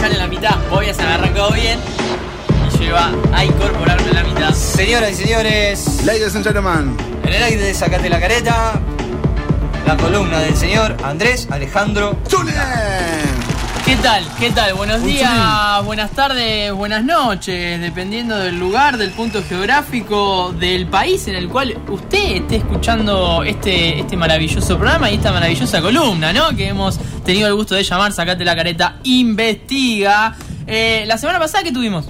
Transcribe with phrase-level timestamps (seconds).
[0.00, 0.56] enganchar en la mitad.
[0.70, 1.78] Vos ya se arrancado bien.
[2.72, 4.52] Y yo iba a incorporarme en la mitad.
[4.54, 6.96] Señoras y señores, Ladies and gentlemen.
[7.24, 8.80] en el aire de Sacate la Careta,
[9.86, 12.16] la columna del señor Andrés Alejandro.
[12.28, 13.39] ¡Zulen!
[13.84, 14.24] ¿Qué tal?
[14.38, 14.74] ¿Qué tal?
[14.74, 21.34] Buenos días, buenas tardes, buenas noches, dependiendo del lugar, del punto geográfico, del país en
[21.34, 26.54] el cual usted esté escuchando este, este maravilloso programa y esta maravillosa columna, ¿no?
[26.56, 30.36] Que hemos tenido el gusto de llamar Sacate la careta Investiga.
[30.66, 32.06] Eh, la semana pasada, ¿qué tuvimos?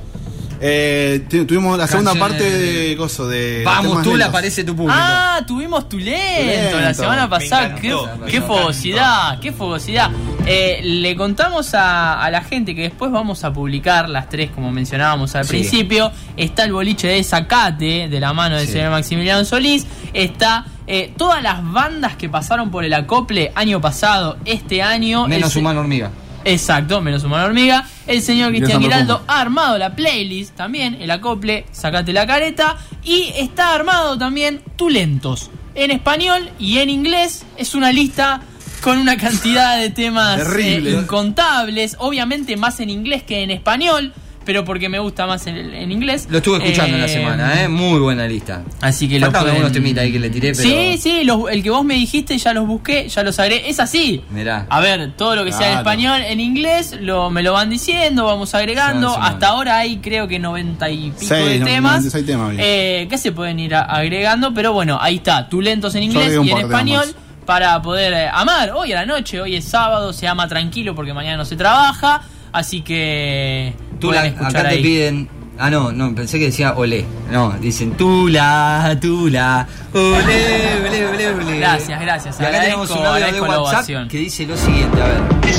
[0.63, 4.77] Eh, tu- tuvimos la segunda parte de- de coso de Vamos, tú la aparece tu
[4.77, 5.01] público.
[5.03, 6.19] Ah, tuvimos Tulento,
[6.67, 7.01] la Tulento.
[7.03, 7.77] semana pasada.
[7.77, 10.11] Qué, encantó, qué fogosidad, qué fogosidad.
[10.53, 14.73] Eh, le contamos a, a la gente que después vamos a publicar las tres, como
[14.73, 15.51] mencionábamos al Sí.
[15.51, 16.11] principio.
[16.37, 18.73] Está el boliche de Zacate, de la mano del Sí.
[18.73, 19.87] señor Maximiliano Solís.
[20.13, 25.29] Está eh, todas las bandas que pasaron por el acople año pasado, este año.
[25.29, 26.11] Menos El humano hormiga.
[26.45, 27.87] Exacto, menos humano hormiga.
[28.09, 32.77] El señor Cristian Giraldo ha armado la playlist también, el acople, sacate la careta.
[33.05, 35.51] Y está armado también Tulentos.
[35.77, 38.41] En español y en inglés es una lista
[38.81, 41.97] con una cantidad de temas eh, incontables.
[41.99, 44.13] Obviamente más en inglés que en español,
[44.45, 46.27] pero porque me gusta más en, en inglés.
[46.31, 47.69] Lo estuve escuchando en la Eh, semana, ¿eh?
[47.69, 48.63] Muy buena lista.
[48.81, 50.63] Así que pueden- algunos temitas ahí que le tiré, pero.
[50.69, 53.69] Sí, sí, los- el que vos me dijiste ya los busqué, ya los agregué.
[53.69, 54.23] Es así.
[54.31, 54.67] Mirá.
[54.71, 58.25] A ver, todo lo que sea en español, en inglés, lo, me lo van diciendo,
[58.25, 59.15] vamos agregando.
[59.17, 61.93] Hasta ahora hay creo que 90 y pico Seis, de no- temas.
[62.03, 62.61] 96 temas había.
[62.65, 65.49] eh, que se pueden ir agregando, pero bueno, ahí está.
[65.49, 67.05] Tú lentos en inglés y en español.
[67.51, 71.13] Para poder eh, amar hoy a la noche, hoy es sábado, se ama tranquilo porque
[71.13, 74.83] mañana no se trabaja, así que Tú la, pueden escuchar acá te ahí.
[74.85, 75.29] piden.
[75.59, 77.05] Ah, no, no, pensé que decía olé.
[77.29, 81.59] No, dicen tula, tula, olé, olé, olé, olé.
[81.59, 84.07] Gracias, gracias, Y acá agradezco- tenemos un audio de WhatsApp ovación.
[84.09, 85.21] que dice lo siguiente, a ver.
[85.43, 85.53] ¿Qué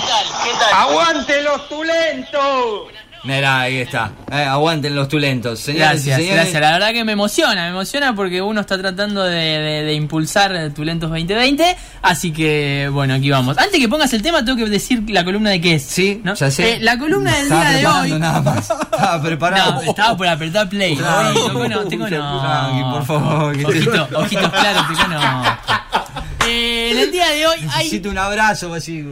[0.00, 0.26] tal?
[0.42, 0.72] ¿Qué tal?
[0.74, 2.88] ¡Aguante los tulentos!
[3.24, 4.12] Mira, ahí está.
[4.30, 5.58] Eh, aguanten los tulentos.
[5.58, 6.60] Señoras Gracias, señores, gracias.
[6.62, 10.70] La verdad que me emociona, me emociona porque uno está tratando de, de- de impulsar
[10.74, 11.76] Tulentos 2020.
[12.02, 13.58] Así que, bueno, aquí vamos.
[13.58, 15.82] Antes que pongas el tema, tengo que decir la columna de qué es.
[15.82, 16.34] Sí, ¿no?
[16.34, 16.74] ya sé.
[16.74, 18.12] Eh, la columna del Estaba día de hoy.
[18.20, 18.70] nada más.
[18.70, 19.72] Estaba preparado.
[19.72, 20.96] No, estaba por apretar play.
[20.96, 22.40] Tengo no, tengo no.
[22.40, 25.42] tranqui, por favor, que te- Ojito- ojitos claros, tengo no.
[26.50, 27.84] Eh, el día de hoy hay.
[27.84, 29.04] Necesito un abrazo así.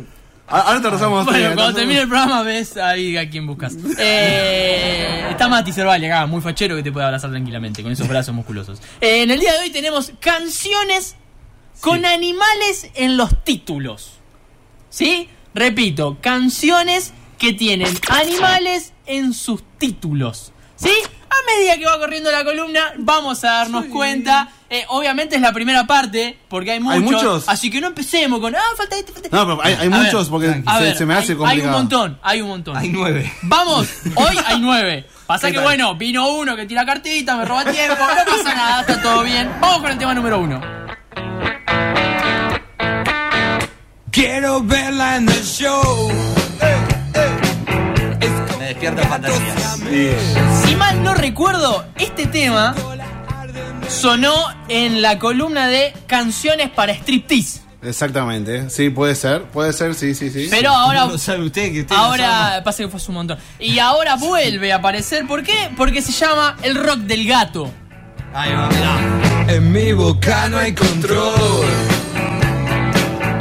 [0.49, 3.77] Ah, Ahora te rezamos Bueno, cuando termine el programa ves ahí a quién buscas.
[3.99, 8.35] Eh, está Mati Cervali acá, muy fachero que te puede abrazar tranquilamente con esos brazos
[8.35, 8.81] musculosos.
[9.01, 11.17] Eh, en el día de hoy tenemos canciones
[11.81, 14.13] con animales en los títulos.
[14.89, 15.29] ¿Sí?
[15.55, 20.53] Repito, canciones que tienen animales en sus títulos.
[20.77, 20.93] ¿Sí?
[21.47, 24.49] A medida que va corriendo la columna, vamos a darnos cuenta.
[24.69, 27.03] Eh, obviamente es la primera parte, porque hay muchos.
[27.03, 27.49] muchos?
[27.49, 28.55] Así que no empecemos con.
[28.57, 29.37] Ah, falta este, falta este".
[29.37, 31.71] No, pero hay, hay muchos ver, porque se, ver, se me hace hay, hay un
[31.71, 32.77] montón, hay un montón.
[32.77, 33.33] Hay nueve.
[33.43, 33.87] Vamos,
[34.17, 35.07] hoy hay nueve.
[35.27, 35.65] Pasa ¿Qué que tal?
[35.67, 39.49] bueno, vino uno que tira cartita, me roba tiempo, no pasa nada, está todo bien.
[39.61, 40.61] Vamos con el tema número uno.
[44.11, 46.11] Quiero verla en el show.
[48.77, 49.79] Despierta fantasías.
[50.65, 52.75] Si mal no recuerdo, este tema
[53.89, 54.35] sonó
[54.69, 57.61] en la columna de canciones para striptease.
[57.83, 60.49] Exactamente, sí, puede ser, puede ser, sí, sí, sí.
[60.51, 63.39] Pero ahora, No sabe usted que usted no ahora pasa que fue hace un montón.
[63.61, 65.71] Y ahora vuelve a aparecer, ¿por qué?
[65.77, 67.71] Porque se llama el rock del gato.
[68.35, 68.69] Ahí va.
[69.49, 71.96] En mi boca no hay control.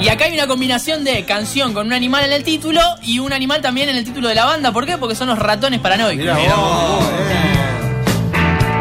[0.06, 3.34] Y acá hay una combinación de canción con un animal en el título y un
[3.34, 4.72] animal también en el título de la banda.
[4.72, 5.00] ¿Por qué?
[5.00, 6.18] Porque son los ratones paranoicos.
[6.24, 7.56] Mira vos, eh.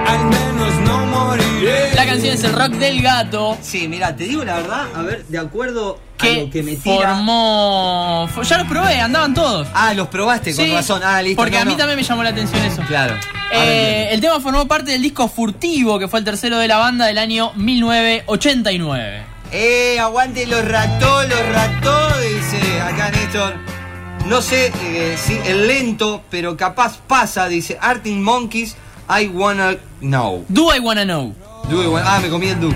[0.06, 1.94] Al menos no moriré.
[1.94, 5.24] La canción es el rock del gato Sí, mira, te digo la verdad, a ver,
[5.26, 7.14] de acuerdo a que lo que me tira.
[7.14, 8.28] formó...
[8.34, 9.66] fo- Ya los probé, andaban todos.
[9.72, 11.00] Ah, los probaste con Sí, razón.
[11.02, 11.36] Ah, listo.
[11.40, 11.78] Porque no, a mí no.
[11.78, 12.82] también me llamó la atención eso.
[12.86, 13.14] Claro.
[13.50, 17.06] Eh, el tema formó parte del disco Furtivo, que fue el tercero de la banda
[17.06, 19.32] del año 1989.
[19.56, 23.54] Eh, aguante los rató, los rató, dice acá Néstor.
[24.26, 28.74] No sé eh, si el lento, pero capaz pasa, dice Arctic Monkeys,
[29.08, 30.44] I wanna know.
[30.48, 31.34] Do I Wanna Know.
[31.70, 32.68] Do it wanna- ah, me comí el do.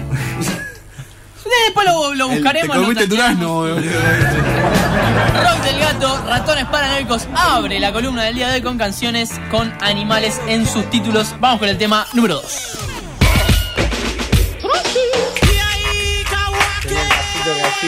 [1.67, 2.77] Después lo, lo El- buscaremos.
[2.77, 3.41] Te comiste tacharemos.
[3.41, 3.91] durazno.
[5.43, 9.73] Rock del gato, ratones paranoicos, abre la columna del día de hoy con canciones con
[9.81, 11.35] animales en sus títulos.
[11.41, 12.79] Vamos con el tema número 2.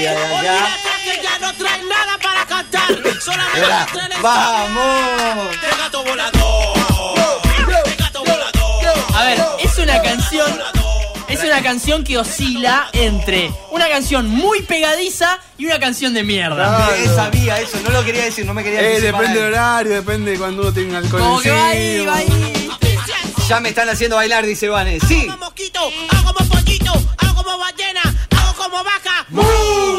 [0.04, 2.88] Que ya no trae nada para cantar.
[3.22, 3.86] Solamente Era,
[4.22, 5.50] ¡Vamos!
[5.50, 6.76] de gato volador.
[7.86, 9.04] De gato volador.
[9.14, 10.60] A ver, es una canción
[11.28, 16.88] Es una canción que oscila entre una canción muy pegadiza y una canción de mierda.
[16.96, 19.12] Eh, sabía eso, no lo quería decir, no me quería Eh, decir.
[19.12, 22.70] depende del horario, depende de cuando uno tenga alcohol Como que va ahí, va ahí.
[23.48, 24.98] Ya me están haciendo bailar, dice Vane.
[25.00, 25.20] Sí.
[25.22, 25.80] Hago como mosquito,
[26.10, 28.02] hago como pollito, hago como ballena,
[28.36, 29.26] hago como vaca.
[29.34, 29.89] Pero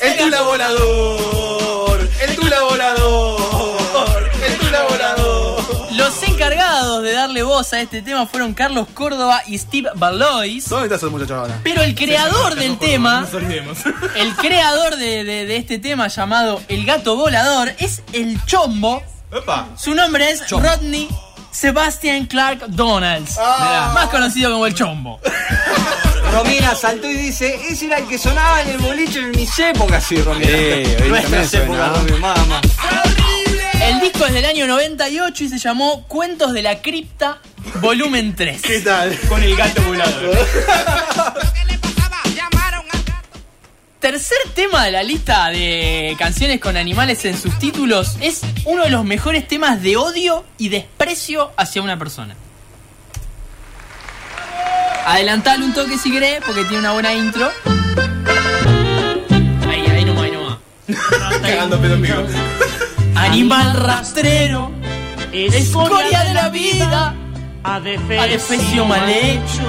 [0.00, 5.92] El tula volador, el tula volador, el tula volador.
[5.92, 10.68] Los encargados de darle voz a este tema fueron Carlos Córdoba y Steve Barlois.
[10.68, 11.58] ¿Dónde está ese muchacho ahora?
[11.64, 13.78] Pero el creador del tema, No nos olvidemos.
[14.16, 19.02] el creador de, de- de este tema llamado El Gato Volador es el Chombo.
[19.32, 19.68] Opa.
[19.76, 21.08] Su nombre es Rodney
[21.50, 23.38] Sebastian Clark Donalds.
[23.38, 25.18] Más conocido como el Chombo.
[26.32, 30.04] Romina saltó y dice, ese era el que sonaba en el boliche en mis épocas,
[30.04, 30.50] sí, Romina.
[30.52, 31.98] Ahorita Nuestras épocas.
[31.98, 32.60] Romina, mamá.
[33.82, 37.38] El disco es del año 98 y se llamó Cuentos de la Cripta,
[37.80, 38.60] volumen 3.
[38.62, 39.16] ¿Qué tal?
[39.28, 40.36] Con el gato volador.
[41.54, 42.16] ¿Qué le pasaba?
[42.34, 43.38] Llamaron al gato.
[44.00, 48.90] Tercer tema de la lista de canciones con animales en sus títulos es uno de
[48.90, 52.34] los mejores temas de odio y desprecio hacia una persona.
[55.06, 57.48] Adelantale un toque si querés, porque tiene una buena intro.
[59.68, 60.58] Ahí, ahí nomás, ahí nomás.
[61.42, 62.26] Cagando pedo en vivo.
[63.14, 64.72] Animal rastrero,
[65.32, 67.14] escoria de la vida,
[67.62, 69.62] adefesio mal hecho.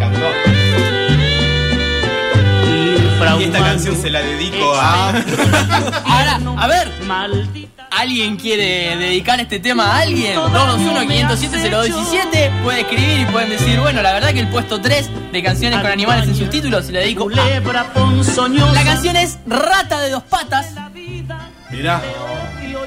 [0.00, 0.26] Cantó.
[3.38, 5.10] Y esta canción se la dedico a.
[6.04, 6.90] Ahora, a ver,
[7.98, 10.36] ¿alguien quiere dedicar este tema a alguien?
[10.36, 15.80] 221-507-0217 puede escribir y pueden decir, bueno, la verdad que el puesto 3 de canciones
[15.80, 17.32] con animales en sus títulos se le dedico a...
[18.72, 20.66] La canción es Rata de dos patas
[21.70, 22.00] Mirá.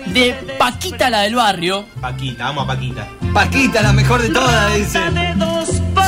[0.08, 1.86] de Paquita la del barrio.
[2.00, 3.08] Paquita, vamos a Paquita.
[3.34, 5.00] Paquita, la mejor de todas, dice.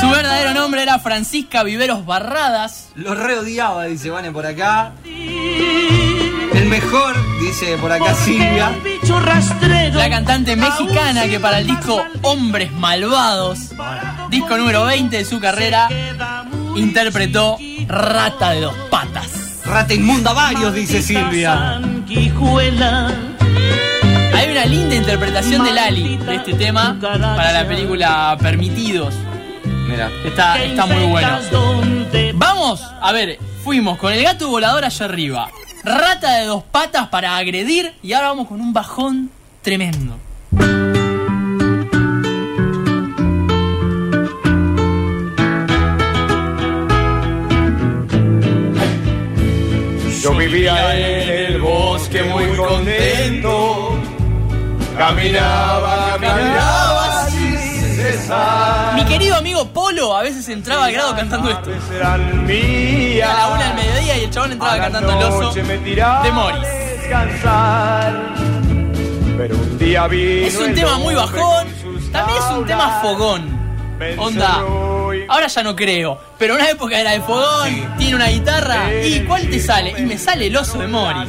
[0.00, 2.90] Su verdadero nombre era Francisca Viveros Barradas.
[2.94, 4.92] Lo reodiaba, dice Vane por acá.
[6.58, 8.72] El mejor, dice por acá Silvia.
[9.92, 13.70] La cantante mexicana que para el disco Hombres Malvados,
[14.28, 15.88] disco número 20 de su carrera,
[16.74, 19.60] interpretó Rata de dos patas.
[19.64, 21.76] Rata inmunda varios, dice Silvia.
[24.34, 29.14] Hay una linda interpretación de Lali de este tema para la película Permitidos.
[29.88, 30.10] Mira.
[30.24, 31.38] Está, está muy bueno.
[32.34, 35.48] Vamos, a ver, fuimos con el gato volador allá arriba.
[35.84, 39.30] Rata de dos patas para agredir y ahora vamos con un bajón
[39.62, 40.18] tremendo.
[50.20, 53.98] Yo vivía en el bosque muy contento.
[54.96, 56.87] Caminaba, caminaba.
[58.94, 61.70] Mi querido amigo Polo a veces entraba al grado cantando esto.
[63.22, 66.68] A la una del mediodía y el chabón entraba cantando el oso de Morris.
[69.38, 70.06] Pero un día
[70.46, 71.68] Es un tema muy bajón,
[72.12, 73.58] también es un tema fogón.
[74.18, 74.62] Onda,
[75.28, 78.92] ahora ya no creo, pero una época era de fogón, tiene una guitarra.
[79.02, 79.94] ¿Y cuál te sale?
[79.98, 81.28] Y me sale el oso de Morris.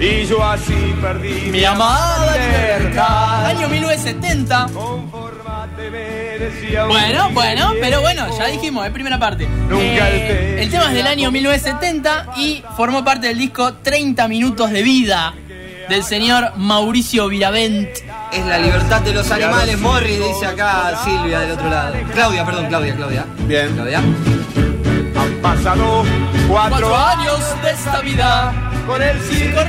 [0.00, 3.46] Y yo así perdí Mi amada libertad.
[3.46, 4.68] Año 1970.
[4.72, 9.46] Confórmate, me decía un Bueno, bueno, pero bueno, ya dijimos, es primera parte.
[9.46, 14.26] Nunca Eh, el el tema es del año 1970 y formó parte del disco 30
[14.28, 15.34] minutos de vida
[15.90, 17.88] del señor Mauricio Viravent.
[18.32, 21.94] Es la libertad de los animales, Morris, dice acá Silvia del otro lado.
[22.14, 23.26] Claudia, perdón, Claudia, Claudia.
[23.40, 23.74] Bien.
[23.74, 23.98] Claudia.
[23.98, 26.04] Han pasado
[26.48, 28.69] cuatro, Cuatro años de esta vida.
[28.86, 29.60] Con el circo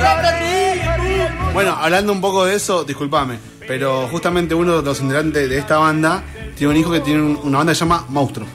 [1.53, 3.37] Bueno, hablando un poco de eso, discúlpame,
[3.67, 6.23] pero justamente uno de los integrantes de esta banda
[6.55, 8.47] tiene un hijo que tiene un- una banda que se llama Monstruo.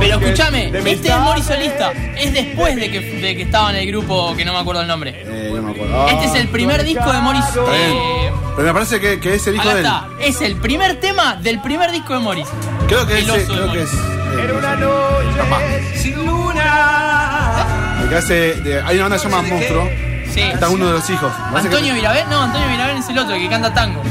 [0.00, 1.92] Pero escúchame, este es Morris solista.
[2.16, 4.88] Es después de que, de que estaba en el grupo que no me acuerdo el
[4.88, 5.14] nombre.
[5.24, 6.08] Eh, no me acuerdo.
[6.08, 7.44] Este es el primer disco de Morris.
[7.46, 7.74] Está bien.
[7.96, 9.86] eh, Pero me parece que, que es el hijo acá de él.
[9.86, 10.08] está.
[10.20, 12.48] Es el primer tema del primer disco de Morris.
[12.88, 13.92] Creo que El es, oso de creo que Morris.
[13.92, 13.94] es.
[13.94, 17.77] eh, Era una noche Sin luna.
[18.08, 19.42] Que hace, de- hay una banda que se llama.
[19.48, 19.88] Monstruo.
[20.32, 20.40] Sí.
[20.40, 21.32] Está uno de los hijos.
[21.54, 24.02] Antonio Virabén, no, Antonio Virabén es el otro, el que canta tango.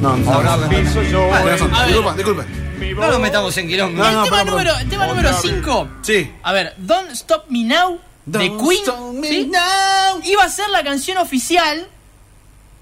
[0.00, 0.68] No, no, Ahora, no.
[0.68, 1.42] piso yo Ah.
[1.86, 2.44] Disculpa, disculpa.
[2.96, 3.98] No nos metamos en quilombo.
[4.02, 4.82] No, el no, tema perdón, número, perdón.
[4.82, 5.88] el tema número 5.
[6.02, 6.32] Sí.
[6.42, 9.50] A ver, Don't Stop Me Now de Don't Queen Stop Me ¿sí?
[9.52, 10.20] Now.
[10.24, 11.86] iba a ser la canción oficial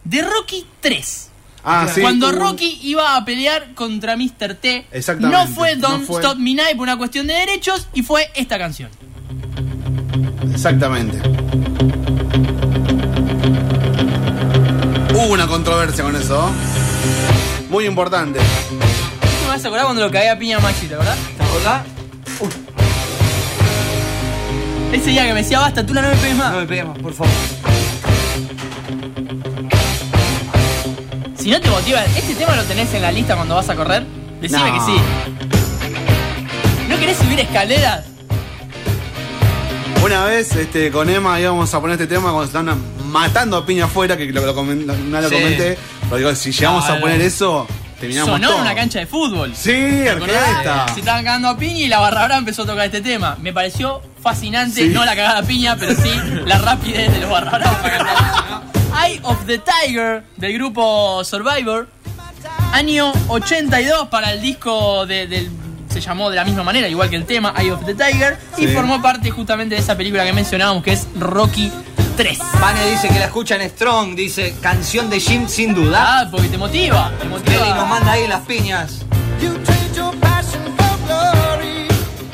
[0.04, 1.30] de Rocky 3.
[1.64, 2.00] Ah, sí.
[2.00, 4.54] Cuando uh, Rocky iba a pelear contra Mr.
[4.54, 6.20] T, Exactamente, no fue no Don't fue.
[6.22, 8.90] Stop Me Now por una cuestión de derechos y fue esta canción.
[10.58, 11.16] Exactamente.
[15.14, 16.50] Hubo una controversia con eso.
[17.70, 18.40] Muy importante.
[18.40, 21.16] No, vas a acordar cuando lo cagué a piña Maxi, ¿te acordás?
[21.36, 21.82] ¿Te acordás?
[24.92, 26.50] Ese día que me decía basta, tú la no me pegues más.
[26.52, 27.32] No me pegues más, por favor.
[31.38, 34.04] Si no te motiva, ¿este tema lo tenés en la lista cuando vas a correr?
[34.40, 34.74] Decime No.
[34.74, 34.96] que sí.
[36.88, 38.06] ¿No querés subir escaleras?
[40.08, 43.66] Una vez este, con Emma íbamos a poner este tema cuando se estaban matando a
[43.66, 45.34] piña afuera, que lo, lo comen- no, no lo Sí.
[45.34, 45.76] comenté.
[46.04, 47.66] Pero digo, si llegamos No, a poner eso,
[48.00, 48.62] terminamos Sonó todo.
[48.62, 49.54] una cancha de fútbol.
[49.54, 50.48] Sí, ¿Te acordás?
[50.48, 50.94] orquesta.
[50.94, 53.36] Se estaban cagando a piña y la barra brava empezó a tocar este tema.
[53.42, 54.88] Me pareció fascinante, Sí.
[54.88, 56.10] no la cagada a piña, pero sí
[56.46, 58.62] la rapidez de los barra bravas para cantar.
[59.06, 61.86] Eye of the Tiger del grupo Survivor.
[62.72, 65.50] Año 82 para el disco de- del.
[65.88, 68.38] Se llamó de la misma manera, igual que el tema Eye of the Tiger.
[68.56, 71.72] Y formó parte justamente de esa película que mencionábamos, que es Rocky
[72.16, 72.38] 3.
[72.60, 76.20] Vane dice que la escuchan Strong, dice canción de Jim sin duda.
[76.20, 77.12] Ah, porque te motiva.
[77.18, 77.58] Te motiva.
[77.58, 79.04] Nelly nos manda ahí las piñas.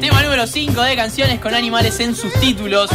[0.00, 2.90] Tema número 5 de canciones con animales en sus títulos.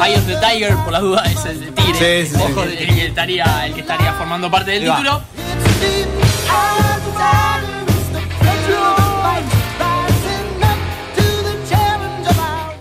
[0.00, 2.26] Eye of the Tiger, por las dudas, es el de tigre.
[2.26, 2.52] Sí, sí, sí.
[2.52, 5.24] Ojo, el, que estaría, el que estaría formando parte del va.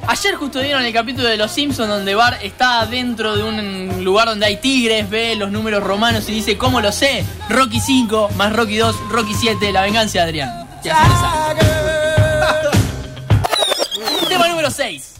[0.09, 4.29] Ayer justo dieron el capítulo de Los Simpsons donde Bart está dentro de un lugar
[4.29, 7.25] donde hay tigres, ve los números romanos y dice, ¿cómo lo sé?
[7.49, 10.65] Rocky 5 más Rocky 2, Rocky 7, la venganza de Adrián.
[14.29, 15.15] Tema número 6.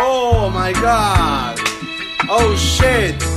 [0.00, 1.56] Oh my god.
[2.28, 3.27] Oh shit.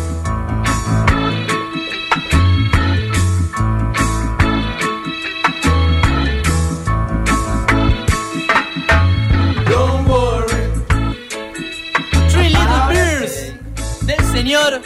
[14.42, 14.82] Señor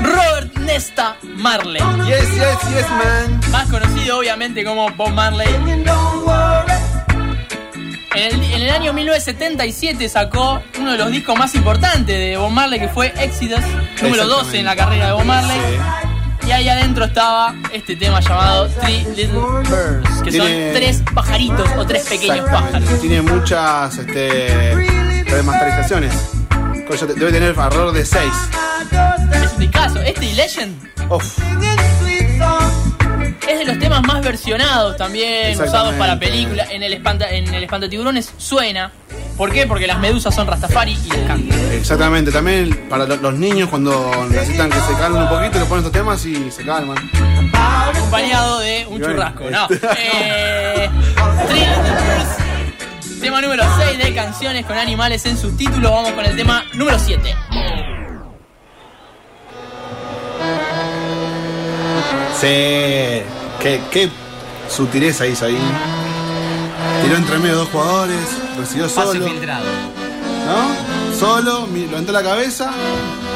[0.00, 1.82] Robert Nesta Marley.
[2.06, 3.40] Yes, yes, yes, man.
[3.50, 5.46] Más conocido obviamente como Bob Marley.
[8.14, 12.50] En el, en el año 1977 sacó uno de los discos más importantes de Bob
[12.50, 13.60] Marley que fue Exodus,
[14.02, 15.60] número 12 en la carrera de Bob Marley.
[16.48, 21.68] Y ahí adentro estaba este tema llamado Three Little Birds, que Tiene- son tres pajaritos
[21.76, 22.88] o tres pequeños pájaros.
[23.02, 24.74] Tiene muchas este,
[25.26, 26.31] remasterizaciones.
[27.00, 28.22] Te- Debe tener alrededor de 6.
[29.44, 30.00] Es un discazo.
[30.02, 30.76] Este y Legend
[31.10, 31.38] Uf.
[33.48, 36.68] es de los temas más versionados también, usados para películas.
[36.70, 38.92] En el, espanta, en el espantatiburones suena.
[39.36, 39.66] ¿Por qué?
[39.66, 41.58] Porque las medusas son Rastafari y les cantan.
[41.72, 45.78] Exactamente, también para lo- los niños cuando necesitan que se calmen un poquito, le ponen
[45.86, 46.98] estos temas y se calman.
[47.54, 49.66] Acompañado de un churrasco, ¿no?
[49.70, 50.90] este- Eh,
[53.22, 55.90] Tema número 6 de canciones con animales en sus títulos.
[55.90, 57.34] Vamos con el tema número 7.
[62.40, 63.22] Sí.
[63.60, 64.08] Qué, qué
[64.68, 65.58] sutileza hizo ahí.
[67.02, 68.16] Tiró entre medio dos jugadores,
[68.58, 69.24] recibió Pase solo.
[69.26, 69.64] filtrado.
[70.46, 71.16] ¿No?
[71.16, 72.70] Solo, levantó la cabeza,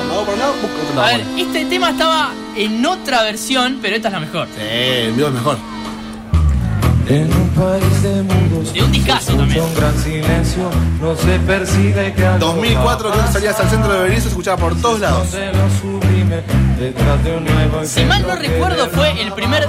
[0.03, 1.19] andó por un lado, busca otro A lado.
[1.19, 4.49] ver, este tema estaba en otra versión, pero esta es la mejor.
[4.57, 5.59] Sí, el mío es mejor.
[7.09, 8.23] Un país de
[8.73, 9.63] De un discazo también.
[9.63, 10.71] un gran silencio,
[11.01, 14.57] no se percibe que algo 2004 creo que salías al centro de Berizo, se escuchaba
[14.59, 15.29] por todos lados.
[17.85, 19.67] Si mal no recuerdo, fue el primer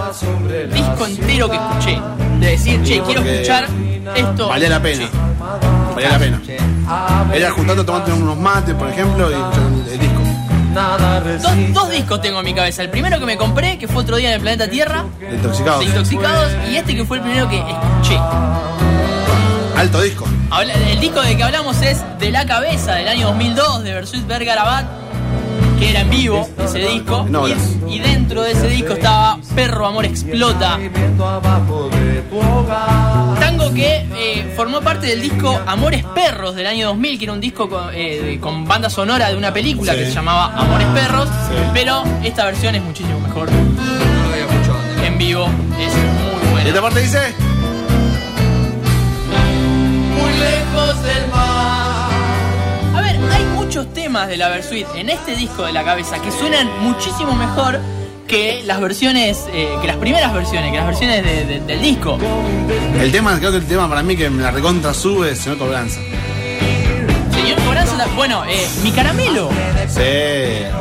[0.74, 2.02] disco entero que escuché.
[2.40, 3.68] De decir, che, quiero escuchar
[4.16, 4.48] esto.
[4.50, 5.10] Valía la pena.
[5.96, 6.42] Valía la pena.
[7.34, 9.77] Era juntando, tomando unos mates, por ejemplo, y escuchando.
[10.78, 12.82] Nada Dos, dos discos tengo en mi cabeza.
[12.84, 15.80] El primero que me compré, que fue otro día en el planeta Tierra, De Intoxicados.
[15.80, 18.18] de Intoxicados, y este que fue el primero que escuché.
[19.76, 20.28] Alto disco.
[20.50, 24.26] Habla- el disco de que hablamos es De la Cabeza, del año 2002, de Versuit
[24.26, 24.86] Bergarabat,
[25.80, 27.26] que era en vivo ese disco.
[27.88, 30.78] Y, y dentro de ese disco estaba Perro Amor Explota.
[33.40, 37.42] Tango que eh, formó parte del disco Amores Perros del año 2000, que era un
[37.42, 40.00] disco con, eh, con banda sonora de una película Sí.
[40.00, 41.30] que se llamaba Amores Perros,
[41.74, 43.50] pero esta versión es muchísimo mejor.
[45.06, 45.46] En vivo
[45.80, 46.70] es muy Y buena.
[46.70, 47.20] esta parte dice.
[50.20, 51.57] Muy lejos del mar.
[53.32, 57.34] Hay muchos temas de la Versuit en este disco de la cabeza que suenan muchísimo
[57.34, 57.80] mejor
[58.28, 62.18] que las versiones, eh, que las primeras versiones, que las versiones de- de- del disco.
[63.00, 65.58] El tema, creo que el tema para mí que me la recontra sube es Señor
[65.60, 66.00] Cobranza.
[67.34, 69.50] Señor Coranza, bueno, eh, mi caramelo.
[69.88, 70.00] Sí.
[70.02, 70.72] Eh,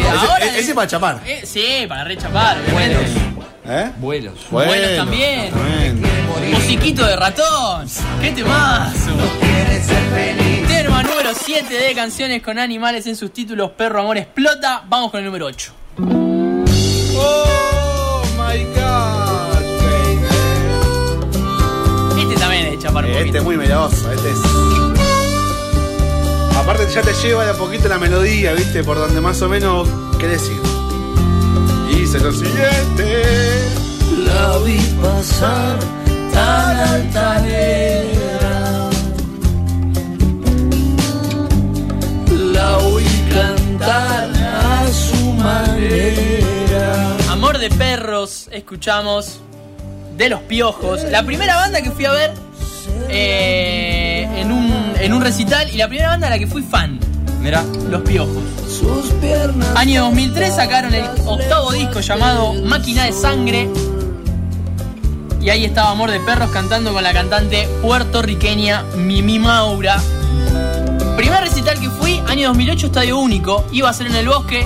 [0.00, 1.20] Ese, ahora- e- ese para chapar.
[1.26, 3.10] Eh, sí, para rechapar, obviamente.
[3.64, 3.90] ¿Eh?
[3.98, 4.34] Vuelos.
[4.50, 5.50] Buenos también.
[5.52, 6.02] también.
[6.52, 7.88] Musiquito de ratón.
[8.20, 9.10] ¡Qué temazo!
[11.04, 14.84] número 7 de Canciones con Animales en sus títulos Perro Amor Explota.
[14.88, 15.72] Vamos con el número 8.
[17.16, 19.62] Oh my god.
[22.14, 22.22] baby.
[22.22, 24.38] Este también es de chapar Este es muy meloso, este es.
[26.56, 28.84] Aparte ya te lleva de a poquito la melodía, ¿viste?
[28.84, 30.60] Por donde más o menos querés ir.
[31.88, 33.24] Dice lo siguiente.
[34.24, 35.78] La vi pasar
[36.32, 38.21] tan altanera
[42.62, 47.16] La oí cantar a su manera.
[47.28, 49.40] Amor de perros, escuchamos
[50.16, 51.02] de los piojos.
[51.10, 52.32] La primera banda que fui a ver
[53.08, 57.00] eh, en, un, en un recital y la primera banda a la que fui fan,
[57.40, 57.64] Mirá.
[57.90, 58.44] Los Piojos.
[58.68, 59.68] Sus piernas.
[59.74, 63.68] Año 2003 sacaron el octavo disco llamado Máquina de Sangre.
[65.40, 70.00] Y ahí estaba Amor de Perros cantando con la cantante puertorriqueña Mimi Maura.
[71.16, 73.64] Primer recital que fui, año 2008, estadio único.
[73.72, 74.64] Iba a ser en el bosque,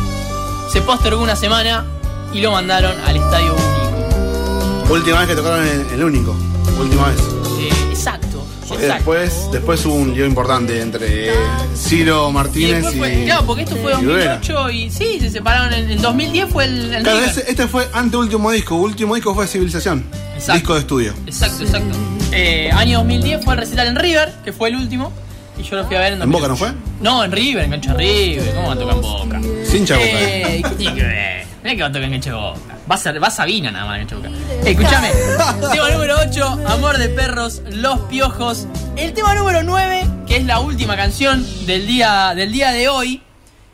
[0.73, 1.85] se postergó una semana
[2.33, 4.93] y lo mandaron al estadio único.
[4.95, 6.35] Última vez que tocaron en el único.
[6.81, 7.19] Última vez.
[7.61, 8.45] Eh, exacto,
[8.79, 11.31] después, después hubo un lío importante entre
[11.75, 12.99] Ciro Y Martínez y.
[12.99, 14.35] fue, claro, porque esto fue y Rivera.
[14.37, 17.89] 2008 y sí, se separaron en, en 2010 fue el, el Claro, ese- este fue
[17.93, 18.77] anteúltimo disco.
[18.77, 20.05] Último disco fue Civilización.
[20.35, 20.53] Exacto.
[20.55, 21.15] Disco de estudio.
[21.27, 21.97] Exacto, exacto.
[22.33, 25.13] Eh, año 2010 fue el recital en River, que fue el último.
[25.59, 26.57] Y yo lo fui a ver en ¿En Boca no 2008.
[26.57, 27.03] fue?
[27.03, 28.55] No, en River, en cancha River.
[28.55, 29.41] ¿Cómo va a tocar en Boca?
[29.65, 30.03] Sin chavo.
[30.05, 31.47] Eh, ¿qué tiene que ver?
[31.63, 32.61] Mirá que va a tocar en cancha Boca.
[32.91, 34.29] Va a, ser, va a Sabina nada más en cancha Boca.
[34.29, 35.09] Eh, escúchame.
[35.73, 38.67] tema número 8, Amor de Perros, Los Piojos.
[38.97, 43.23] El tema número 9, que es la última canción del día, del día de hoy,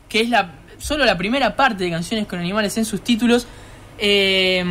[0.07, 3.47] que es la solo la primera parte de canciones con animales en sus títulos.
[3.97, 4.63] Eh,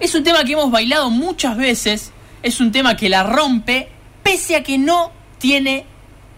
[0.00, 2.12] es un tema que hemos bailado muchas veces.
[2.42, 3.88] Es un tema que la rompe,
[4.24, 5.12] pese a que no
[5.42, 5.84] tiene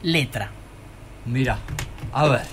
[0.03, 0.51] letra.
[1.27, 1.59] Mira.
[2.11, 2.47] A ver.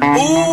[0.00, 0.47] Mira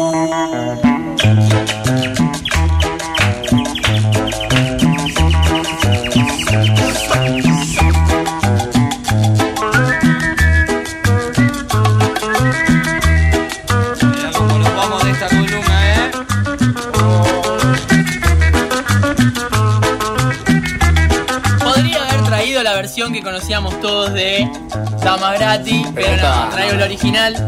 [25.64, 27.48] Pero no, traigo la original.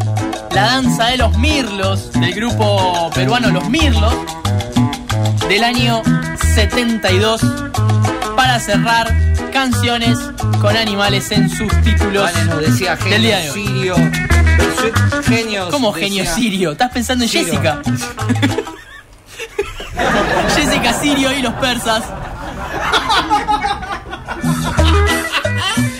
[0.52, 4.14] La danza de los Mirlos, del grupo peruano Los Mirlos,
[5.50, 6.02] del año
[6.56, 7.42] 72,
[8.36, 9.14] para cerrar
[9.52, 10.18] canciones
[10.62, 12.24] con animales en sus títulos.
[12.24, 14.02] Vale, nos decía del día de genio hoy.
[14.02, 14.12] sirio.
[15.26, 15.70] Genios.
[15.70, 16.72] ¿Cómo genio decía- sirio?
[16.72, 17.30] ¿Estás pensando en.
[17.30, 17.82] Jessica?
[20.56, 22.04] Jessica Sirio y los persas.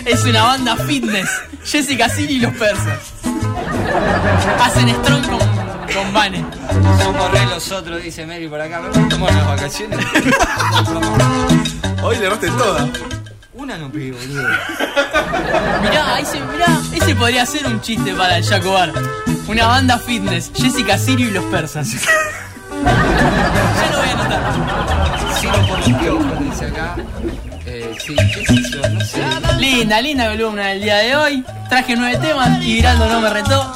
[0.04, 1.28] Es una banda fitness.
[1.70, 2.98] Jessica Sirio y los persas.
[4.58, 6.42] Hacen strong con, con Vane.
[7.02, 8.80] Somos re los otros, dice Mary por acá.
[9.10, 9.98] Tomar las vacaciones.
[12.02, 12.88] Hoy le erraste toda.
[13.52, 14.48] Una no pido, boludo.
[15.82, 18.90] Mirá, ese, mirá, ese podría ser un chiste para el Jacobar.
[19.46, 20.50] Una banda fitness.
[20.54, 21.90] Jessica Sirio y los persas.
[21.92, 25.68] ya lo voy a anotar.
[25.68, 26.96] Por los piojos, dice acá.
[27.80, 29.20] Eh, sí, qué sé yo, no sé.
[29.58, 31.44] Linda, linda columna del día de hoy.
[31.68, 33.72] Traje nueve temas y Giraldo no me retó.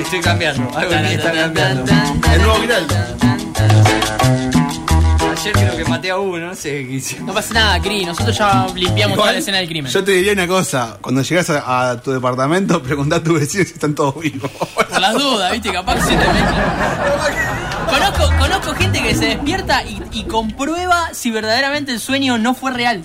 [0.00, 0.78] Estoy cambiando.
[0.78, 1.92] Algo en mí está cambiando.
[2.32, 2.94] El nuevo Giraldo.
[5.32, 7.20] Ayer creo que maté a uno, no sé qué hice.
[7.20, 8.06] No pasa nada, Cri.
[8.06, 9.92] Nosotros ya limpiamos toda la escena del crimen.
[9.92, 10.96] Yo te diría una cosa.
[10.98, 14.50] Cuando llegas a, a tu departamento, preguntá a tu vecino si están todos vivos.
[14.50, 17.58] Por las dudas, viste, capaz que se te mezcla.
[17.92, 22.72] Conozco, conozco gente que se despierta y, y comprueba si verdaderamente el sueño no fue
[22.72, 23.02] real.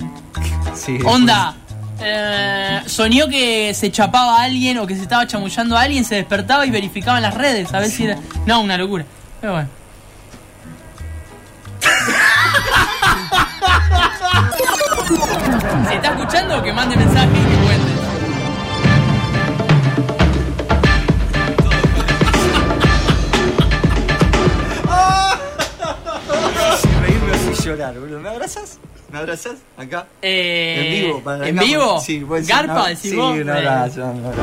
[0.75, 1.55] Sí, Onda,
[1.99, 6.15] eh, soñó que se chapaba a alguien o que se estaba chamullando a alguien, se
[6.15, 8.17] despertaba y verificaba en las redes a ver si era.
[8.45, 9.03] No, una locura.
[9.41, 9.67] Pero bueno.
[15.87, 17.76] Si está escuchando, que mande mensaje y que cuente.
[27.67, 28.19] Llorar, boludo.
[28.19, 28.79] ¿Me abrazas?
[29.11, 29.53] ¿Me abrazas?
[29.77, 30.07] Acá.
[30.21, 31.99] Eh, en vivo, para la ¿En vivo?
[31.99, 32.55] Sí, puede ser.
[32.55, 33.31] Garpa, una- decís sí, vos.
[33.37, 34.41] un Eh, abrazo, un abrazo.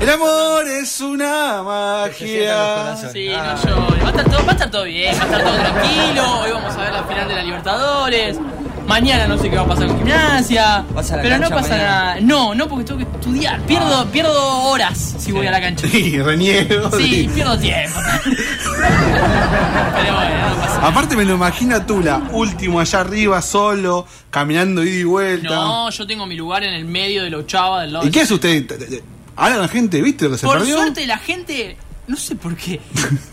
[0.00, 2.96] El amor es una magia.
[2.96, 3.56] Sí, Ah.
[3.64, 4.02] no llores.
[4.02, 6.40] Va a, estar todo, va a estar todo bien, va a estar todo tranquilo.
[6.40, 8.36] Hoy vamos a ver la final de la Libertadores.
[8.92, 10.84] Mañana no sé qué va a pasar en gimnasia.
[10.92, 11.88] ¿Vas a la pero no pasa mañana?
[11.90, 12.20] nada.
[12.20, 13.58] No, no, porque tengo que estudiar.
[13.62, 15.86] Pierdo, pierdo horas si voy a la cancha.
[15.90, 16.90] Sí, reniego.
[16.98, 17.98] Sí, pierdo tiempo.
[18.24, 20.88] pero bueno, no pasa nada.
[20.88, 25.48] Aparte me lo imagino a Tula, último allá arriba, solo, caminando ida y vuelta.
[25.54, 28.04] No, yo tengo mi lugar en el medio de la ochava del lado.
[28.04, 28.66] ¿Y de- qué es usted?
[28.66, 29.02] Te- te- te-
[29.36, 30.76] Habla la gente, ¿viste lo que se Por perdió?
[30.76, 31.78] suerte la gente,
[32.08, 32.78] no sé por qué,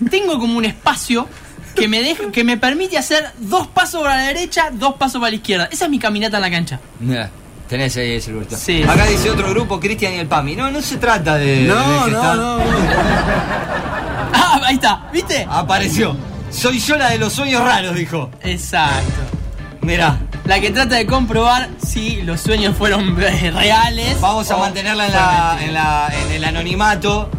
[0.10, 1.28] tengo como un espacio
[1.75, 5.29] que me deja, que me permite hacer dos pasos para la derecha, dos pasos para
[5.32, 5.69] la izquierda.
[5.71, 6.79] Esa es mi caminata en la cancha.
[6.99, 7.29] Mira,
[7.67, 8.34] tenés ahí ese.
[8.58, 8.84] Sí.
[8.84, 10.55] Acá dice otro grupo, Cristian y el Pami.
[10.55, 11.62] No, no se trata de.
[11.62, 12.38] No, de no, gestar.
[12.38, 12.60] no.
[14.32, 15.45] Ah, ahí está, ¿viste?
[15.49, 16.15] Apareció.
[16.51, 18.29] Soy yo la de los sueños raros, dijo.
[18.43, 19.21] Exacto.
[19.82, 24.19] Mirá, La que trata de comprobar si los sueños fueron reales.
[24.19, 27.29] vamos a mantenerla en, la, en, la, en el anonimato.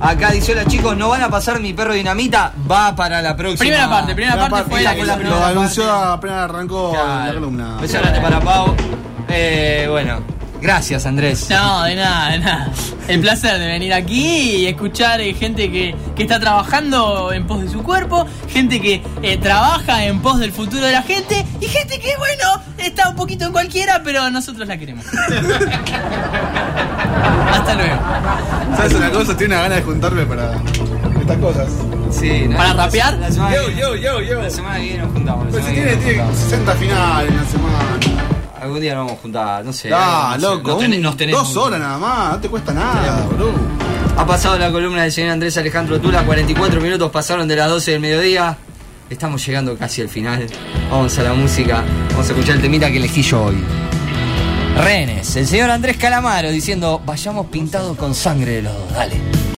[0.00, 2.52] Acá dice, hola chicos, ¿no van a pasar mi perro dinamita?
[2.70, 3.58] Va para la próxima.
[3.58, 6.92] Primera parte, primera La parte fue la que la la primera Lo anunció apenas arrancó
[6.94, 7.34] la Claro.
[7.34, 7.76] columna.
[7.80, 8.74] Beso grande para Pau.
[9.28, 10.20] Eh, bueno,
[10.62, 11.48] gracias Andrés.
[11.50, 12.72] No, de nada, de nada.
[13.08, 17.60] El placer de venir aquí y escuchar eh, gente que, que está trabajando en pos
[17.60, 21.66] de su cuerpo, gente que eh, trabaja en pos del futuro de la gente y
[21.66, 25.04] gente que, bueno, está un poquito en cualquiera, pero nosotros la queremos.
[27.52, 27.96] Hasta luego.
[28.76, 29.36] ¿Sabes una cosa?
[29.36, 30.52] Tiene una gana de juntarme para
[31.20, 31.66] estas cosas.
[32.10, 32.56] Sí, ¿no?
[32.56, 33.14] ¿Para rapear?
[33.18, 34.42] La semana, Yo, yo, yo, yo.
[34.42, 35.46] la semana que viene nos juntamos.
[35.50, 36.50] Pero si tiene, tiene nos juntamos.
[36.50, 37.78] 60 finales en la semana.
[38.60, 39.90] Algún día nos vamos a juntar, no sé.
[39.92, 42.48] Ah, no sé, loco, nos tenés- un- nos tenés dos horas nada más, no te
[42.48, 43.52] cuesta nada, boludo.
[44.18, 47.92] Ha pasado la columna del señor Andrés Alejandro Tula, 44 minutos pasaron de las 12
[47.92, 48.58] del mediodía.
[49.10, 50.46] Estamos llegando casi al final.
[50.88, 53.56] Vamos a la música, vamos a escuchar el temita que elegí yo hoy.
[54.76, 59.29] Renes, el señor Andrés Calamaro diciendo, vayamos pintados con sangre de los dos, dale.